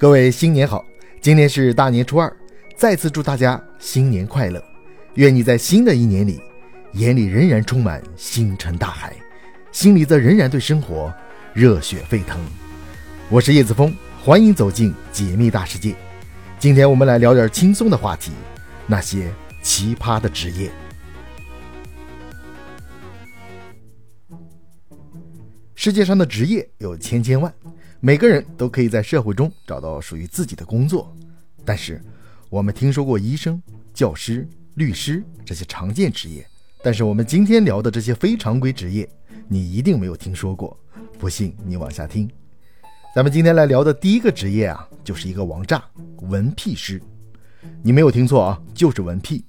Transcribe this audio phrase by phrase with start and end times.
[0.00, 0.82] 各位新年好！
[1.20, 2.34] 今天是大年初二，
[2.74, 4.64] 再次祝大家新年快乐。
[5.16, 6.40] 愿你在新的一年里，
[6.94, 9.14] 眼里仍然充满星辰大海，
[9.72, 11.12] 心里则仍然对生活
[11.52, 12.40] 热血沸腾。
[13.28, 13.94] 我是叶子峰，
[14.24, 15.94] 欢迎走进解密大世界。
[16.58, 18.32] 今天我们来聊点轻松的话题，
[18.86, 19.30] 那些
[19.60, 20.70] 奇葩的职业。
[25.74, 27.52] 世界上的职业有千千万。
[28.02, 31.14] 每个人都可以在社会中找到属于自己的工作，
[31.66, 32.00] 但是
[32.48, 36.42] 我们听说过医生、教师、律师这些常见职业，
[36.82, 39.06] 但是我们今天聊的这些非常规职业，
[39.46, 40.74] 你一定没有听说过。
[41.18, 42.26] 不信你往下听。
[43.14, 45.84] 咱们今天来聊的第一个职业啊，就是一个王炸——
[46.30, 46.98] 闻屁师。
[47.82, 49.44] 你没有听错啊，就是闻屁。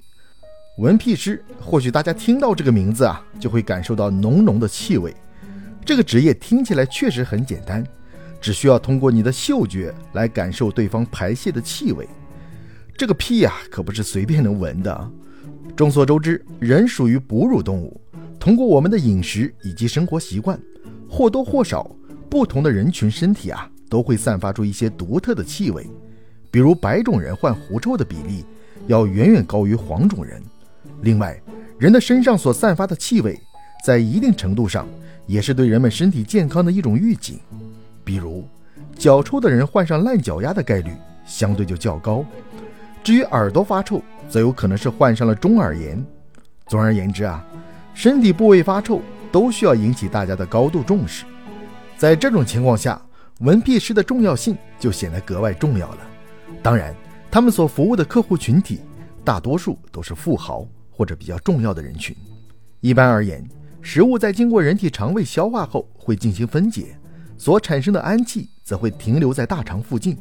[0.77, 5.15] 闻屁师，或许大家听到这个名字啊，就会感受到浓浓的气味。
[5.85, 7.81] 这个职业听起来确实很简单。
[8.41, 12.09] 只需要通过你的嗅觉来感受对方排泄的气味，
[12.97, 15.11] 这个屁呀可不是随便能闻的。
[15.75, 18.01] 众所周知，人属于哺乳动物，
[18.39, 20.59] 通过我们的饮食以及生活习惯，
[21.07, 21.89] 或多或少，
[22.29, 25.87] 不同的人群身体啊都会散发出一些独特的气味。
[26.49, 28.43] 比如白种人患狐臭的比例
[28.87, 30.41] 要远远高于黄种人。
[31.01, 31.39] 另外，
[31.77, 33.39] 人的身上所散发的气味，
[33.85, 34.87] 在一定程度上
[35.27, 37.39] 也是对人们身体健康的一种预警。
[38.11, 38.45] 比如，
[38.97, 40.91] 脚臭的人患上烂脚丫的概率
[41.25, 42.25] 相对就较高。
[43.01, 46.05] 至于耳朵发臭，则有可能是患上了中耳炎。
[46.67, 47.41] 总而言之啊，
[47.93, 49.01] 身体部位发臭
[49.31, 51.23] 都需要引起大家的高度重视。
[51.95, 53.01] 在这种情况下，
[53.39, 55.99] 闻屁师的重要性就显得格外重要了。
[56.61, 56.93] 当然，
[57.31, 58.81] 他们所服务的客户群体
[59.23, 62.13] 大多数都是富豪或者比较重要的人群。
[62.81, 63.41] 一般而言，
[63.81, 66.97] 食物在经过人体肠胃消化后会进行分解。
[67.41, 70.15] 所产生的氨气则会停留在大肠附近，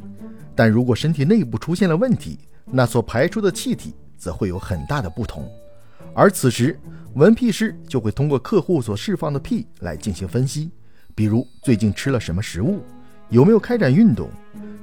[0.55, 5.47] 但如果身体内部出现了问题，那所排出的气体则会有很大的不同。
[6.15, 6.79] 而此时，
[7.13, 10.71] 闻屁师就会通过客户所释放的屁来进行分析，
[11.13, 12.81] 比如最近吃了什么食物，
[13.29, 14.27] 有没有开展运动，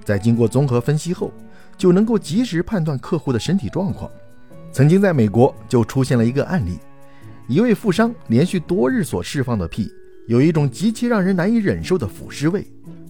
[0.04, 1.32] 在经过综合分析后，
[1.76, 4.08] 就能够及时判断客户的身体状况。
[4.70, 6.78] 曾经在美国就出现了一个案例，
[7.48, 9.92] 一位富商连续多日所释放的屁。
[10.28, 12.62] 有一种极其让人难以忍受的腐尸味，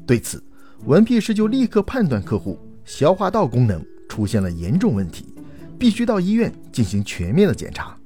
[0.07, 0.41] 对此，
[0.85, 5.35] 闻屁师就立刻判断客户消化道功能出现了严重问题，
[5.77, 7.97] 必须到医院进行全面的检查。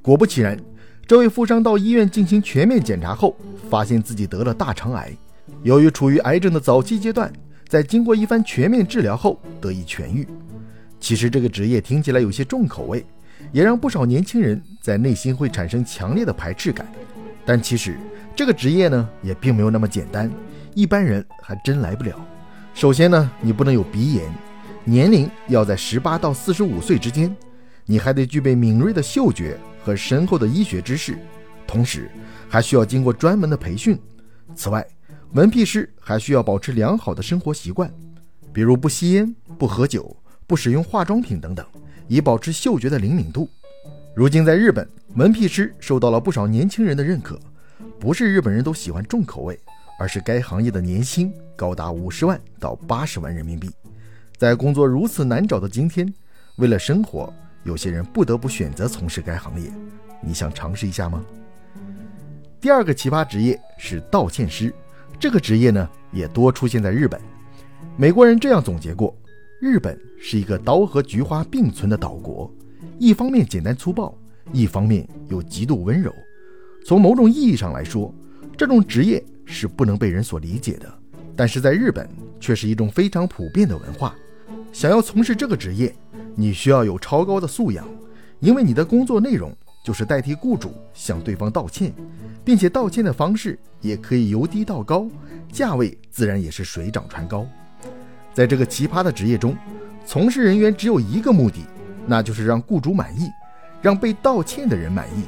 [0.00, 0.56] 果不其然，
[1.04, 3.36] 这位富商到医院进行全面检查后，
[3.68, 5.10] 发现自己得了大肠癌。
[5.64, 7.32] 由于处于癌症的早期阶段，
[7.66, 10.24] 在经过一番全面治疗后得以痊愈。
[11.00, 13.04] 其实这个职业听起来有些重口味，
[13.50, 16.86] 也让不少年轻人在内心会产生强烈的排斥感。
[17.44, 17.96] 但其实。
[18.36, 20.28] 这个职业呢，也并没有那么简单，
[20.74, 22.18] 一般人还真来不了。
[22.74, 24.28] 首先呢，你不能有鼻炎，
[24.82, 27.32] 年龄要在十八到四十五岁之间，
[27.86, 31.16] 你还得具备敏锐的嗅觉和深厚的医学知识，
[31.64, 32.10] 同时
[32.48, 33.96] 还需要经过专门的培训。
[34.56, 34.84] 此外，
[35.34, 37.88] 闻屁师还需要保持良好的生活习惯，
[38.52, 41.64] 比如不吸烟、不喝酒、不使用化妆品等等，
[42.08, 43.48] 以保持嗅觉的灵敏度。
[44.12, 47.38] 如今在日本，门屁师受到了不少年轻人的认可。
[48.00, 49.58] 不是日本人都喜欢重口味，
[49.98, 53.70] 而是该行业的年薪高达五十万到八十万人民币。
[54.36, 56.12] 在工作如此难找的今天，
[56.56, 57.32] 为了生活，
[57.62, 59.70] 有些人不得不选择从事该行业。
[60.20, 61.24] 你想尝试一下吗？
[62.60, 64.74] 第二个奇葩职业是道歉师，
[65.20, 67.20] 这个职业呢也多出现在日本。
[67.96, 69.16] 美国人这样总结过：
[69.60, 72.52] 日本是一个刀和菊花并存的岛国，
[72.98, 74.12] 一方面简单粗暴，
[74.52, 76.12] 一方面又极度温柔。
[76.86, 78.14] 从某种意义上来说，
[78.56, 80.92] 这种职业是不能被人所理解的，
[81.34, 84.14] 但是在日本却是一种非常普遍的文化。
[84.72, 85.94] 想要从事这个职业，
[86.34, 87.86] 你需要有超高的素养，
[88.40, 91.92] 因为你的工作内容就是代替雇主向对方道歉，
[92.44, 95.08] 并且道歉的方式也可以由低到高，
[95.52, 97.46] 价位自然也是水涨船高。
[98.34, 99.56] 在这个奇葩的职业中，
[100.04, 101.64] 从事人员只有一个目的，
[102.06, 103.28] 那就是让雇主满意，
[103.84, 105.24] 让被道歉的人满意。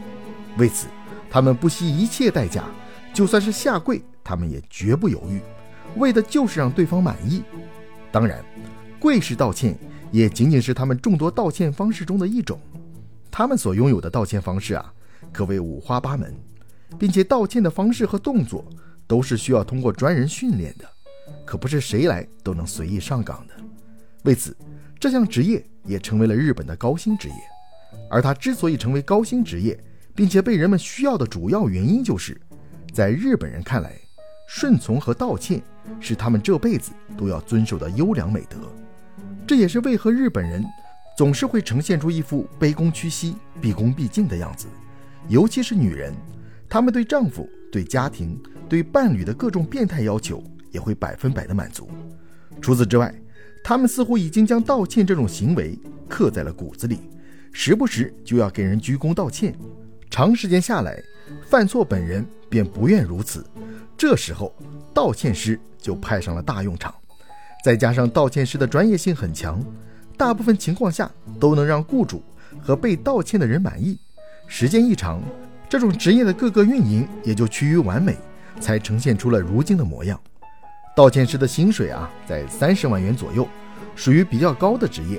[0.57, 0.87] 为此，
[1.29, 2.65] 他们不惜一切代价，
[3.13, 5.43] 就算是下跪，他们也绝不犹豫，
[5.97, 7.45] 为的就是让对方满意。
[8.11, 8.43] 当然，
[8.99, 9.77] 跪式道歉
[10.11, 12.59] 也仅仅是他们众多道歉方式中的一种。
[13.31, 14.91] 他们所拥有的道歉方式啊，
[15.35, 16.35] 可谓五花八门，
[16.99, 18.65] 并且道歉的方式和动作
[19.07, 20.89] 都是需要通过专人训练的，
[21.45, 23.55] 可不是谁来都能随意上岗的。
[24.25, 24.57] 为此，
[24.99, 27.35] 这项职业也成为了日本的高薪职业。
[28.09, 29.79] 而他之所以成为高薪职业，
[30.15, 32.41] 并且被人们需要的主要原因，就是
[32.93, 33.93] 在日本人看来，
[34.49, 35.63] 顺从和道歉
[36.01, 38.57] 是他们这辈子都要遵守的优良美德。
[39.47, 40.65] 这也是为何日本人
[41.17, 44.67] 总是会呈现出一副卑躬屈膝、毕恭毕敬的样子，
[45.29, 46.13] 尤其是女人，
[46.69, 51.89] 她们对丈夫、对家庭、对伴侣的各种变态要求也会百分百的满足。
[52.61, 53.15] 除此之外，
[53.63, 57.01] 她们似乎已经将道歉这种行为刻在了骨子里，
[57.59, 59.57] 时不时就要给人鞠躬道歉。
[60.11, 61.03] 长时间下来，
[61.49, 63.47] 犯错本人便不愿如此，
[63.97, 64.55] 这时候
[64.93, 66.95] 道歉师就派上了大用场。
[67.65, 69.59] 再加上道歉师的专业性很强，
[70.19, 71.11] 大部分情况下
[71.41, 72.23] 都能让雇主
[72.61, 73.99] 和被道歉的人满意。
[74.47, 75.23] 时间一长，
[75.67, 78.19] 这种职业的各个运营也就趋于完美，
[78.61, 80.21] 才呈现出了如今的模样。
[80.95, 83.49] 道歉师的薪水啊，在三十万元左右，
[83.95, 85.19] 属于比较高的职业。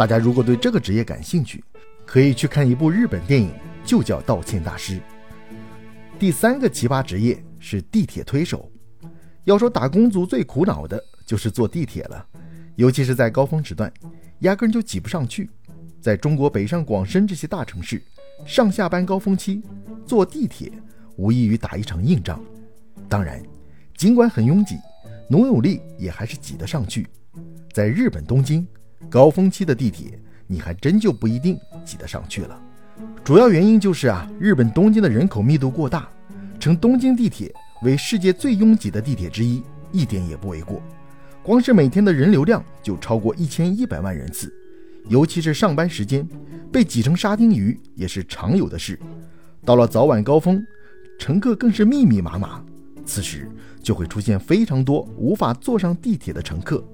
[0.00, 1.62] 大家如果对这个职业感兴趣，
[2.06, 3.52] 可以去看一部日本电影。
[3.84, 4.98] 就叫道歉大师。
[6.18, 8.72] 第三个奇葩职业是地铁推手。
[9.44, 12.26] 要说打工族最苦恼的就是坐地铁了，
[12.76, 13.92] 尤其是在高峰时段，
[14.38, 15.50] 压根就挤不上去。
[16.00, 18.02] 在中国北上广深这些大城市，
[18.46, 19.62] 上下班高峰期
[20.06, 20.72] 坐地铁
[21.16, 22.42] 无异于打一场硬仗。
[23.06, 23.42] 当然，
[23.98, 24.76] 尽管很拥挤，
[25.28, 27.06] 努努力也还是挤得上去。
[27.70, 28.66] 在日本东京，
[29.08, 32.60] 高峰期的地铁你还真就不一定挤得上去了。
[33.24, 36.08] 主要原因就是啊，日本东京的人口密度过大，
[36.58, 37.52] 称东京地铁
[37.82, 40.82] 为世界最拥挤的地铁之一，一点也不为过。
[41.42, 44.52] 光是每天的人流量就超过一千一百万人次，
[45.08, 46.28] 尤其是上班时间，
[46.70, 48.98] 被挤成沙丁鱼也是常有的事。
[49.64, 50.62] 到了早晚高峰，
[51.18, 52.62] 乘客更是密密麻麻，
[53.06, 53.48] 此时
[53.82, 56.84] 就会出现非常多无法坐上地铁的乘客。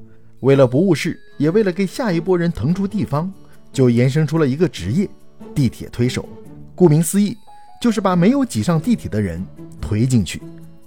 [0.47, 3.29] 为了不误事，也为了给下一波人腾出地方，
[3.73, 5.11] 就延伸出了一个职业。
[5.53, 6.29] 地铁推手，
[6.73, 7.37] 顾名思义，
[7.83, 9.45] 就是把没有挤上地铁的人
[9.81, 10.41] 推进去。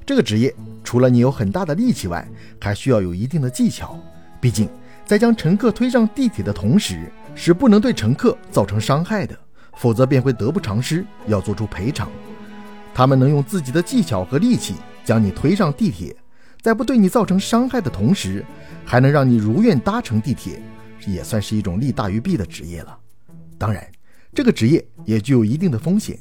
[0.06, 2.26] 这个职业除了你有很大的力气外，
[2.58, 4.00] 还需要有一定的技巧。
[4.40, 4.70] 毕竟，
[5.06, 9.38] 在将乘客推上地铁的同时，是不能对乘客造成伤害的，
[9.76, 12.10] 否则便会得不偿失，要做出赔偿。
[12.94, 16.16] 他们能用自己的技巧和力气将你推上地铁，
[16.62, 18.46] 在不对你造成伤害的同时，
[18.86, 20.62] 还能让你如愿搭乘地铁，
[21.08, 22.98] 也算是一种利大于弊的职业了。
[23.58, 23.86] 当然。
[24.32, 26.16] 这个职业也具有一定的风险，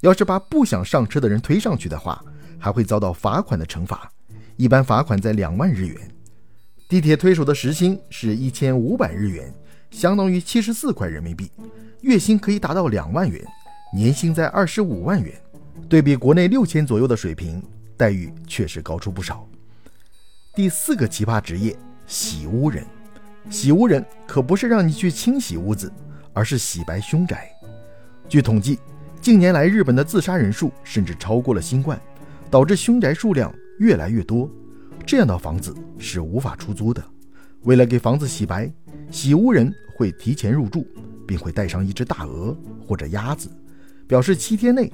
[0.00, 2.24] 要是把不想上车的人推上去的话，
[2.56, 4.08] 还会遭到罚款的惩罚，
[4.56, 5.96] 一般罚款在两万日元。
[6.88, 9.52] 地铁推手的时薪是一千五百日元，
[9.90, 11.50] 相当于七十四块人民币，
[12.02, 13.44] 月薪可以达到两万元，
[13.92, 15.34] 年薪在二十五万元。
[15.88, 17.60] 对比国内六千左右的水平，
[17.96, 19.44] 待遇确实高出不少。
[20.54, 22.84] 第四个奇葩职业，洗屋人。
[23.50, 25.92] 洗屋人可不是让你去清洗屋子。
[26.34, 27.50] 而是洗白凶宅。
[28.28, 28.78] 据统计，
[29.20, 32.00] 近年来日本的自杀人数甚至超过了新冠，
[32.48, 34.48] 导致凶宅数量越来越多。
[35.04, 37.02] 这样的房子是无法出租的。
[37.62, 38.72] 为了给房子洗白，
[39.10, 40.86] 洗屋人会提前入住，
[41.26, 42.56] 并会带上一只大鹅
[42.86, 43.50] 或者鸭子，
[44.06, 44.92] 表示七天内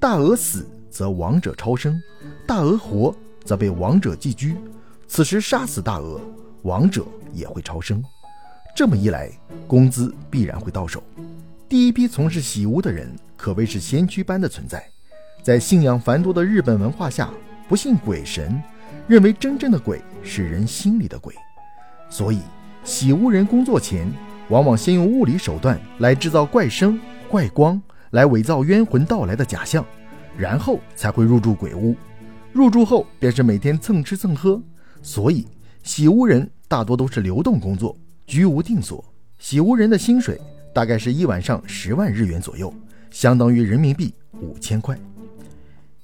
[0.00, 2.00] 大鹅死则亡者超生，
[2.46, 3.14] 大鹅活
[3.44, 4.56] 则被亡者寄居。
[5.08, 6.20] 此时杀死大鹅，
[6.62, 8.02] 亡者也会超生。
[8.74, 9.30] 这么一来，
[9.66, 11.02] 工资必然会到手。
[11.68, 14.84] 第一批从事洗屋的人可谓是先驱般的存在。
[15.42, 17.30] 在信仰繁多的日本文化下，
[17.68, 18.60] 不信鬼神，
[19.06, 21.34] 认为真正的鬼是人心里的鬼。
[22.10, 22.40] 所以，
[22.84, 24.12] 洗屋人工作前，
[24.48, 29.84] 往往先用物理手段来制造怪声、怪光，来伪造冤魂到来的假象，
[30.36, 31.94] 然后才会入住鬼屋。
[32.52, 34.60] 入住后便是每天蹭吃蹭喝。
[35.06, 35.46] 所以，
[35.84, 37.96] 洗屋人大多都是流动工作。
[38.26, 39.04] 居无定所，
[39.38, 40.36] 洗屋人的薪水
[40.74, 42.74] 大概是一晚上十万日元左右，
[43.08, 44.98] 相当于人民币五千块。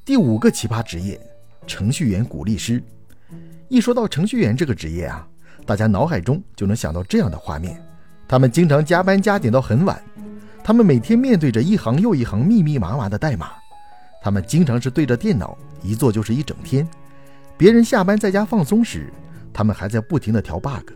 [0.05, 1.21] 第五个奇葩职业，
[1.67, 2.81] 程序员鼓励师。
[3.69, 5.27] 一说到程序员这个职业啊，
[5.67, 7.83] 大家脑海中就能想到这样的画面：
[8.29, 10.01] 他们经常加班加点到很晚，
[10.63, 13.49] 他们每天面对着一行又一行密密麻麻的代码，
[14.23, 16.87] 他们经常是对着电脑一坐就是一整天。
[17.62, 19.09] 别人下班在家放松时，
[19.52, 20.90] 他们还在不停的调 bug。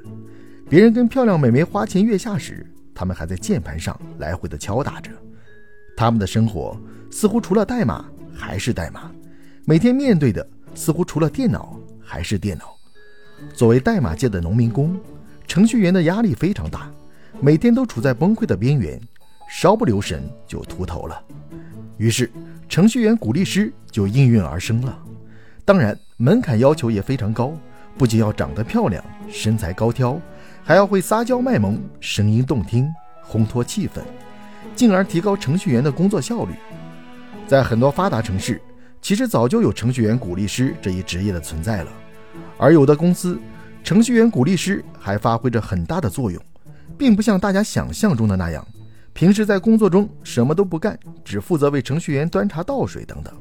[0.69, 5.13] 别人跟漂亮美眉花前月下时，他们还在键盘上来回的敲打着。
[5.97, 6.77] 他们的生活
[7.09, 9.13] 似乎除了代码还是代码，
[9.65, 10.45] 每天面对的
[10.75, 12.77] 似乎除了电脑还是电脑。
[13.55, 14.99] 作为代码界的农民工，
[15.47, 16.91] 程序员的压力非常大，
[17.41, 19.01] 每天都处在崩溃的边缘，
[19.49, 21.23] 稍不留神就秃头了。
[21.97, 22.29] 于是，
[22.69, 24.99] 程序员鼓励师就应运而生了。
[25.65, 27.53] 当然，门槛要求也非常高，
[27.99, 30.19] 不仅要长得漂亮，身材高挑。
[30.65, 32.93] 还要会撒娇卖萌，声音动听，
[33.25, 34.01] 烘托气氛，
[34.75, 36.55] 进而提高程序员的工作效率。
[37.47, 38.61] 在很多发达城市，
[39.01, 41.93] 其实早就有程序员鼓励师这一职业的存在了，
[42.57, 43.39] 而有的公司，
[43.85, 46.43] 程序员鼓励师还发挥着很大的作用，
[46.97, 48.67] 并不像大家想象中的那样，
[49.13, 53.33] 平时在工作中什么都不干，只负责为程序员端茶倒水等等。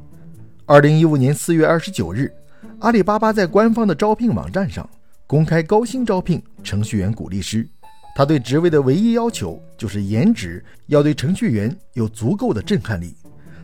[0.68, 2.32] 二零一五年四月二十九日，
[2.80, 4.88] 阿里巴巴在官方的招聘网站上
[5.26, 7.68] 公开高薪招聘程序员鼓励师，
[8.16, 13.16] 他对职位的唯一要求就是颜值要对程序员有足够的震撼力，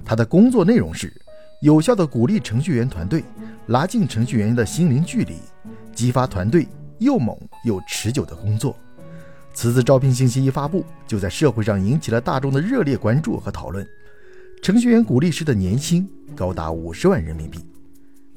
[0.03, 1.11] 他的工作内容是。
[1.61, 3.23] 有效的鼓励程序员团队，
[3.67, 5.35] 拉近程序员的心灵距离，
[5.93, 8.75] 激发团队又猛又持久的工作。
[9.53, 13.87] 此次招聘信息一发布，就在社会上引起了大众的热烈关注和讨论。
[14.63, 17.59] 程序员鼓励师的年薪高达五十万人民币。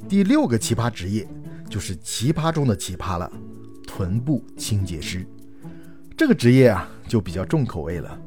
[0.08, 1.26] 第六个奇葩职业
[1.68, 3.30] 就是奇葩中的奇葩了——
[3.86, 5.26] 臀部清洁师。
[6.16, 8.18] 这个职业啊，就比较重口味了。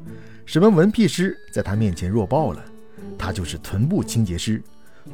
[0.44, 2.64] 什么文屁师，在他面前弱爆了。
[3.16, 4.62] 他就是臀部清洁师。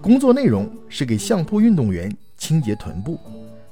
[0.00, 3.18] 工作内容是给相扑运动员清洁臀部。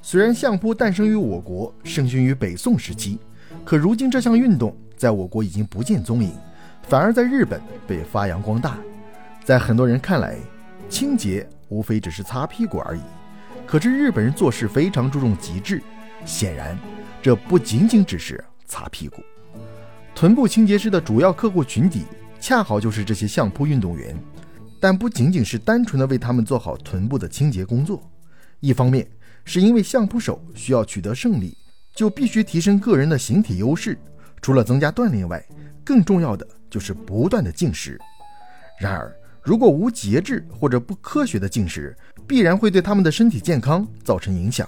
[0.01, 3.17] 虽然相扑诞生于我国，盛行于北宋时期，
[3.65, 6.31] 可如今这项运动在我国已经不见踪影，
[6.87, 8.77] 反而在日本被发扬光大。
[9.43, 10.37] 在很多人看来，
[10.89, 13.01] 清洁无非只是擦屁股而已。
[13.65, 15.81] 可是日本人做事非常注重极致，
[16.25, 16.77] 显然
[17.21, 19.23] 这不仅仅只是擦屁股。
[20.13, 22.03] 臀部清洁师的主要客户群体
[22.39, 24.15] 恰好就是这些相扑运动员。
[24.79, 28.03] 但不仅仅是单纯的为他们做好臀部的清洁工作，
[28.59, 29.07] 一方面
[29.45, 31.57] 是因为相扑手需要取得胜利，
[31.95, 33.97] 就必须提升个人的形体优势。
[34.41, 35.41] 除了增加锻炼外，
[35.85, 37.97] 更重要的就是不断的进食。
[38.77, 41.95] 然而，如果无节制或者不科学的进食，
[42.25, 44.67] 必然会对他们的身体健康造成影响。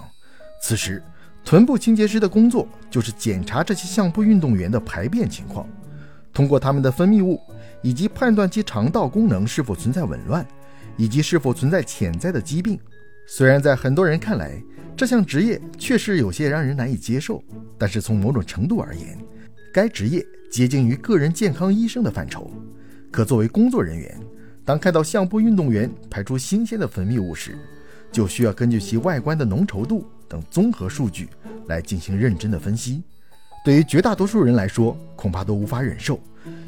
[0.62, 1.01] 此时，
[1.44, 5.67] 臀部清洁师的工作就是检查这些相扑运动员的排便情况，
[6.34, 7.39] 通过他们的分泌物。
[7.82, 10.44] 以及判断其肠道功能是否存在紊乱，
[10.98, 12.79] 以及是否存在潜在的疾病。
[13.27, 14.60] 虽然在很多人看来，
[14.98, 17.44] 这项职业确实有些让人难以接受，
[17.77, 19.15] 但是从某种程度而言，
[19.72, 22.50] 该职业接近于个人健康医生的范畴。
[23.12, 24.20] 可作为工作人员，
[24.65, 27.55] 当看到相扑运动员排出新鲜的分泌物时，
[28.12, 31.29] 就需要根据其外观的浓稠度等综合数据
[31.67, 33.03] 来进行认真的分析。
[33.63, 36.19] 对于绝大多数人来说，恐怕都无法忍受。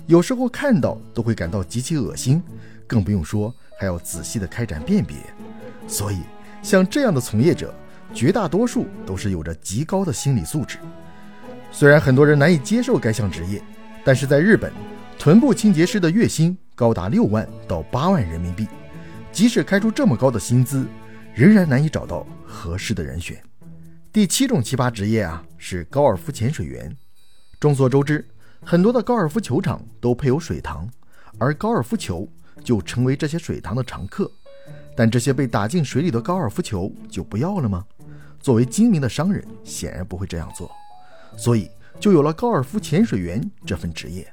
[0.05, 2.41] 有时候看到都会感到极其恶心，
[2.85, 5.17] 更不用说还要仔细的开展辨别。
[5.87, 6.19] 所以，
[6.61, 7.73] 像这样的从业者，
[8.13, 10.77] 绝大多数都是有着极高的心理素质。
[11.71, 13.61] 虽然很多人难以接受该项职业，
[14.03, 14.71] 但是在日本，
[15.19, 18.67] 臀部清洁师的月薪高达六万到八万人民币。
[19.31, 20.85] 即使开出这么高的薪资，
[21.33, 23.41] 仍然难以找到合适的人选。
[24.13, 26.95] 第七种奇葩职业啊，是高尔夫潜水员。
[27.59, 28.23] 众所周知。
[28.63, 30.87] 很多的高尔夫球场都配有水塘，
[31.37, 32.27] 而高尔夫球
[32.63, 34.29] 就成为这些水塘的常客。
[34.95, 37.85] 但这些被打进水里的高尔夫球就不要了吗？
[38.39, 40.69] 作为精明的商人，显然不会这样做，
[41.37, 41.69] 所以
[41.99, 44.27] 就有了高尔夫潜水员这份职业。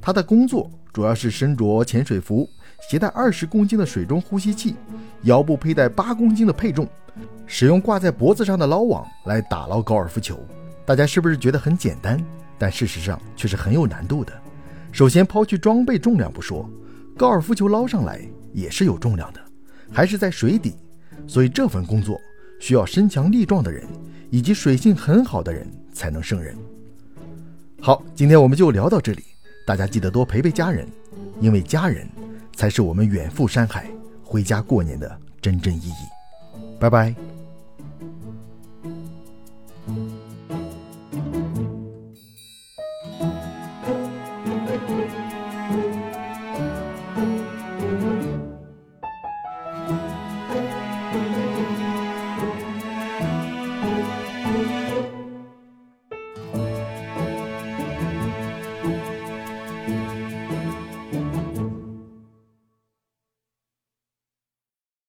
[0.00, 2.50] 他的工作主要是身着潜水服，
[2.90, 4.74] 携带二十公斤的水中呼吸器，
[5.22, 6.88] 腰部佩戴八公斤的配重，
[7.46, 10.36] 使用挂在脖子上的捞网来打捞高尔夫球。
[10.84, 12.20] 大家是不是觉得很简单？
[12.58, 14.32] 但事实上却是很有难度的。
[14.90, 16.68] 首先抛去装备重量不说，
[17.16, 18.20] 高尔夫球捞上来
[18.52, 19.40] 也是有重量的，
[19.92, 20.74] 还是在水底，
[21.28, 22.20] 所以这份工作
[22.58, 23.86] 需要身强力壮的人
[24.30, 26.56] 以及水性很好的人才能胜任。
[27.80, 29.22] 好，今天我们就聊到这里，
[29.68, 30.88] 大家记得多陪陪家人，
[31.42, 32.08] 因为家人
[32.56, 33.86] 才是我们远赴山海
[34.24, 35.92] 回家过年的真正意义。
[36.80, 37.14] 拜拜。